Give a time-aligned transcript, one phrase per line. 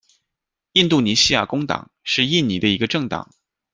[0.73, 3.31] 印度尼西亚工党，是印尼的一个政党。